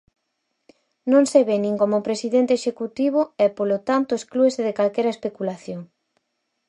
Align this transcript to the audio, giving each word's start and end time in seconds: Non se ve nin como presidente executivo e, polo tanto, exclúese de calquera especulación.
Non 1.11 1.23
se 1.31 1.39
ve 1.47 1.57
nin 1.63 1.75
como 1.81 2.05
presidente 2.07 2.51
executivo 2.55 3.21
e, 3.43 3.47
polo 3.57 3.77
tanto, 3.89 4.11
exclúese 4.15 4.61
de 4.67 4.75
calquera 4.79 5.13
especulación. 5.15 5.81